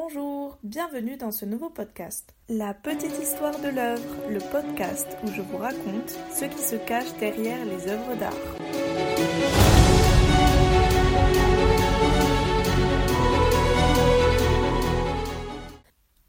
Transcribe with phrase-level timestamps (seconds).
[0.00, 2.32] Bonjour, bienvenue dans ce nouveau podcast.
[2.48, 7.12] La petite histoire de l'œuvre, le podcast où je vous raconte ce qui se cache
[7.18, 8.32] derrière les œuvres d'art.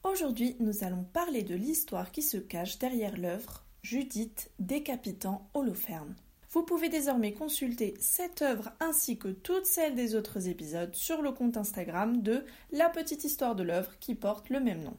[0.04, 6.16] Aujourd'hui, nous allons parler de l'histoire qui se cache derrière l'œuvre Judith décapitant Holoferne.
[6.52, 11.32] Vous pouvez désormais consulter cette œuvre ainsi que toutes celles des autres épisodes sur le
[11.32, 14.98] compte Instagram de La petite histoire de l'œuvre qui porte le même nom.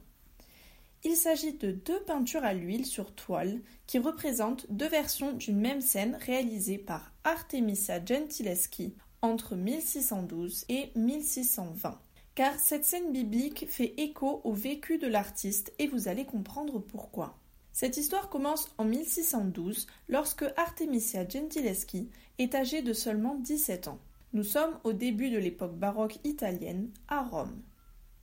[1.02, 5.80] Il s'agit de deux peintures à l'huile sur toile qui représentent deux versions d'une même
[5.80, 11.98] scène réalisée par Artemisia Gentileschi entre 1612 et 1620.
[12.36, 17.39] Car cette scène biblique fait écho au vécu de l'artiste et vous allez comprendre pourquoi.
[17.72, 23.98] Cette histoire commence en 1612 lorsque Artemisia Gentileschi est âgée de seulement 17 ans.
[24.32, 27.62] Nous sommes au début de l'époque baroque italienne à Rome.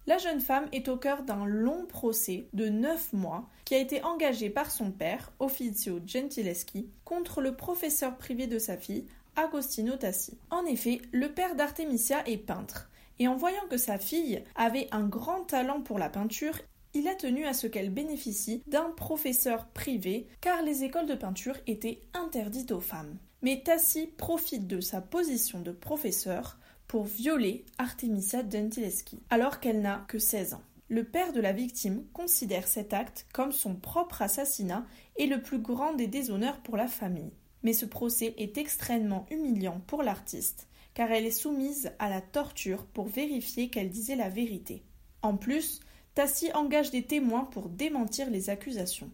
[0.05, 4.01] La jeune femme est au cœur d'un long procès de neuf mois qui a été
[4.03, 10.37] engagé par son père, Offizio Gentileschi, contre le professeur privé de sa fille, Agostino Tassi.
[10.49, 12.89] En effet, le père d'Artemisia est peintre,
[13.19, 16.57] et en voyant que sa fille avait un grand talent pour la peinture,
[16.93, 21.57] il a tenu à ce qu'elle bénéficie d'un professeur privé car les écoles de peinture
[21.67, 23.17] étaient interdites aux femmes.
[23.41, 30.05] Mais Tassi profite de sa position de professeur pour violer Artemisia Gentileschi alors qu'elle n'a
[30.07, 30.63] que 16 ans.
[30.89, 34.85] Le père de la victime considère cet acte comme son propre assassinat
[35.17, 37.33] et le plus grand des déshonneurs pour la famille.
[37.63, 42.85] Mais ce procès est extrêmement humiliant pour l'artiste, car elle est soumise à la torture
[42.85, 44.83] pour vérifier qu'elle disait la vérité.
[45.21, 45.81] En plus,
[46.17, 49.11] Tassi engage des témoins pour démentir les accusations.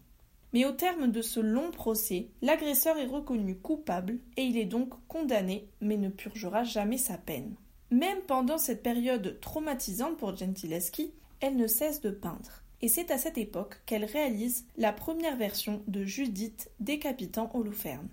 [0.53, 4.93] Mais au terme de ce long procès, l'agresseur est reconnu coupable et il est donc
[5.09, 7.55] condamné mais ne purgera jamais sa peine.
[7.91, 12.63] Même pendant cette période traumatisante pour Gentileschi, elle ne cesse de peindre.
[12.81, 18.07] Et c'est à cette époque qu'elle réalise la première version de Judith décapitant Holoferne.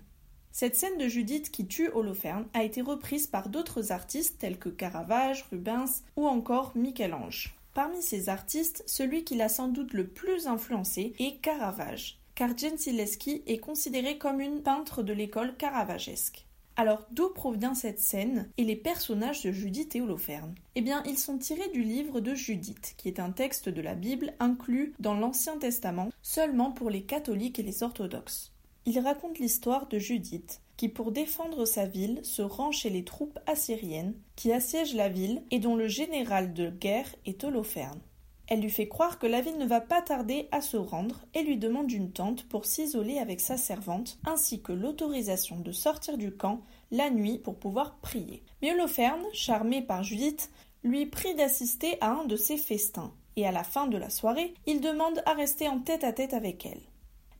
[0.51, 4.67] Cette scène de Judith qui tue Holoferne a été reprise par d'autres artistes tels que
[4.67, 7.55] Caravage, Rubens ou encore Michel-Ange.
[7.73, 13.43] Parmi ces artistes, celui qui l'a sans doute le plus influencé est Caravage, car Gentileschi
[13.47, 16.45] est considéré comme une peintre de l'école caravagesque.
[16.75, 21.17] Alors, d'où provient cette scène et les personnages de Judith et Holoferne Eh bien, ils
[21.17, 25.13] sont tirés du livre de Judith, qui est un texte de la Bible inclus dans
[25.13, 28.51] l'Ancien Testament seulement pour les catholiques et les orthodoxes.
[28.85, 34.15] Il raconte l'histoire de Judith, pour défendre sa ville se rend chez les troupes assyriennes
[34.35, 38.01] qui assiègent la ville et dont le général de guerre est Holoferne.
[38.47, 41.41] Elle lui fait croire que la ville ne va pas tarder à se rendre et
[41.41, 46.35] lui demande une tente pour s'isoler avec sa servante, ainsi que l'autorisation de sortir du
[46.35, 46.59] camp
[46.91, 48.43] la nuit pour pouvoir prier.
[48.61, 50.51] Mais Holoferne, charmé par Judith,
[50.83, 54.53] lui prie d'assister à un de ses festins, et à la fin de la soirée,
[54.65, 56.90] il demande à rester en tête à tête avec elle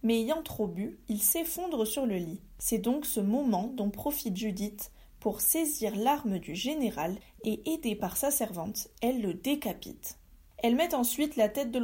[0.03, 2.41] mais ayant trop bu, il s'effondre sur le lit.
[2.57, 8.17] C'est donc ce moment dont profite Judith pour saisir l'arme du général et, aidée par
[8.17, 10.17] sa servante, elle le décapite.
[10.57, 11.79] Elle met ensuite la tête de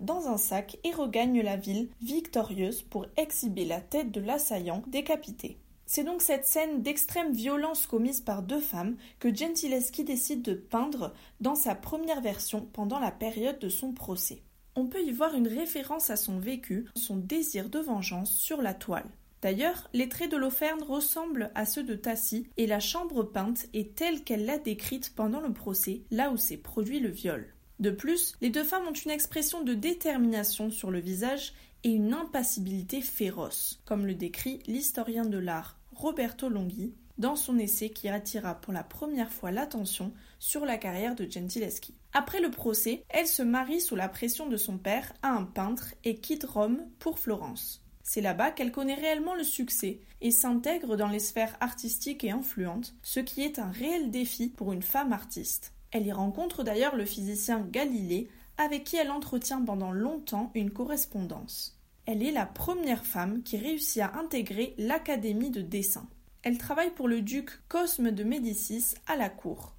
[0.00, 5.58] dans un sac et regagne la ville victorieuse pour exhiber la tête de l'assaillant décapité.
[5.86, 11.12] C'est donc cette scène d'extrême violence commise par deux femmes que Gentileschi décide de peindre
[11.40, 14.42] dans sa première version pendant la période de son procès.
[14.80, 18.72] On peut y voir une référence à son vécu, son désir de vengeance sur la
[18.72, 19.10] toile.
[19.42, 24.24] D'ailleurs, les traits de ressemblent à ceux de Tassi et la chambre peinte est telle
[24.24, 27.52] qu'elle l'a décrite pendant le procès, là où s'est produit le viol.
[27.78, 31.52] De plus, les deux femmes ont une expression de détermination sur le visage
[31.84, 37.90] et une impassibilité féroce, comme le décrit l'historien de l'art Roberto Longhi dans son essai
[37.90, 41.94] qui attira pour la première fois l'attention sur la carrière de Gentileschi.
[42.12, 45.94] Après le procès, elle se marie sous la pression de son père à un peintre
[46.02, 47.84] et quitte Rome pour Florence.
[48.02, 52.94] C'est là-bas qu'elle connaît réellement le succès et s'intègre dans les sphères artistiques et influentes,
[53.02, 55.74] ce qui est un réel défi pour une femme artiste.
[55.92, 61.78] Elle y rencontre d'ailleurs le physicien Galilée, avec qui elle entretient pendant longtemps une correspondance.
[62.06, 66.08] Elle est la première femme qui réussit à intégrer l'Académie de dessin.
[66.42, 69.74] Elle travaille pour le duc Cosme de Médicis à la cour.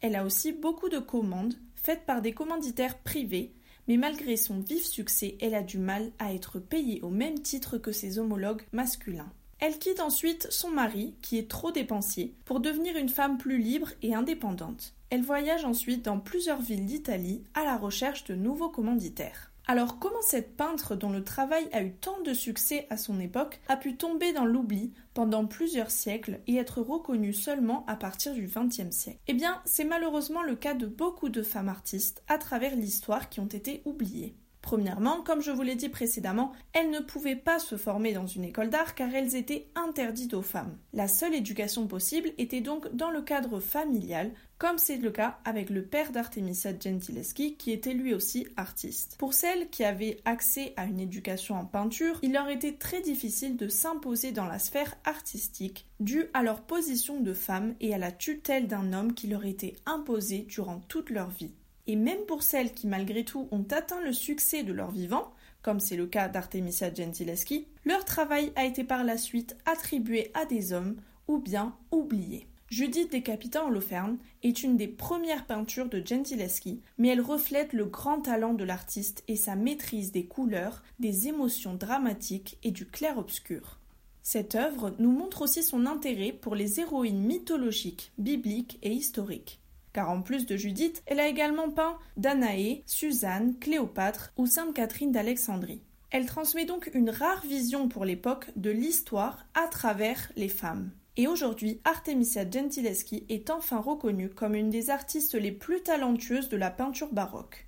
[0.00, 3.52] Elle a aussi beaucoup de commandes faites par des commanditaires privés,
[3.88, 7.78] mais malgré son vif succès, elle a du mal à être payée au même titre
[7.78, 9.32] que ses homologues masculins.
[9.58, 13.90] Elle quitte ensuite son mari, qui est trop dépensier, pour devenir une femme plus libre
[14.02, 14.94] et indépendante.
[15.10, 19.52] Elle voyage ensuite dans plusieurs villes d'Italie à la recherche de nouveaux commanditaires.
[19.68, 23.60] Alors comment cette peintre dont le travail a eu tant de succès à son époque
[23.66, 28.46] a pu tomber dans l'oubli pendant plusieurs siècles et être reconnue seulement à partir du
[28.46, 29.18] XXe siècle?
[29.26, 33.40] Eh bien, c'est malheureusement le cas de beaucoup de femmes artistes à travers l'histoire qui
[33.40, 34.36] ont été oubliées.
[34.66, 38.42] Premièrement, comme je vous l'ai dit précédemment, elles ne pouvaient pas se former dans une
[38.42, 40.76] école d'art car elles étaient interdites aux femmes.
[40.92, 45.70] La seule éducation possible était donc dans le cadre familial, comme c'est le cas avec
[45.70, 49.14] le père d'Artemisia Gentileschi qui était lui aussi artiste.
[49.20, 53.56] Pour celles qui avaient accès à une éducation en peinture, il leur était très difficile
[53.56, 58.10] de s'imposer dans la sphère artistique due à leur position de femme et à la
[58.10, 61.54] tutelle d'un homme qui leur était imposé durant toute leur vie.
[61.86, 65.80] Et même pour celles qui malgré tout ont atteint le succès de leur vivant, comme
[65.80, 70.72] c'est le cas d'Artemisia Gentileschi, leur travail a été par la suite attribué à des
[70.72, 70.96] hommes
[71.28, 72.46] ou bien oublié.
[72.68, 78.20] Judith décapitant Holoferne est une des premières peintures de Gentileschi, mais elle reflète le grand
[78.20, 83.78] talent de l'artiste et sa maîtrise des couleurs, des émotions dramatiques et du clair-obscur.
[84.22, 89.60] Cette œuvre nous montre aussi son intérêt pour les héroïnes mythologiques, bibliques et historiques
[89.96, 95.10] car en plus de Judith, elle a également peint Danaé, Suzanne, Cléopâtre ou Sainte Catherine
[95.10, 95.80] d'Alexandrie.
[96.10, 100.90] Elle transmet donc une rare vision pour l'époque de l'histoire à travers les femmes.
[101.16, 106.58] Et aujourd'hui, Artemisia Gentileschi est enfin reconnue comme une des artistes les plus talentueuses de
[106.58, 107.66] la peinture baroque.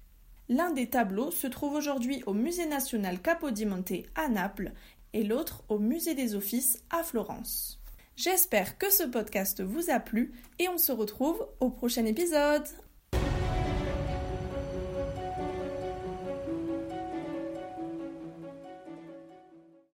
[0.51, 4.73] L'un des tableaux se trouve aujourd'hui au Musée national Capodimonte à Naples
[5.15, 7.78] et l'autre au Musée des Offices à Florence.
[8.19, 12.65] J'espère que ce podcast vous a plu et on se retrouve au prochain épisode.